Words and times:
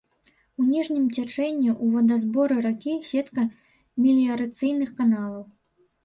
У 0.61 0.63
ніжнім 0.67 1.01
цячэнні 1.15 1.67
ў 1.73 1.85
вадазборы 1.95 2.57
ракі 2.67 2.93
сетка 3.09 3.45
меліярацыйных 4.05 4.89
каналаў. 5.03 5.43